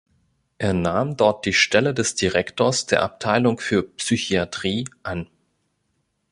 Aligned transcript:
Er 0.57 0.73
nahm 0.73 1.15
dort 1.15 1.45
die 1.45 1.53
Stelle 1.53 1.93
des 1.93 2.15
Direktors 2.15 2.87
der 2.87 3.03
Abteilung 3.03 3.59
für 3.59 3.83
Psychiatrie 3.83 4.85
an. 5.03 5.29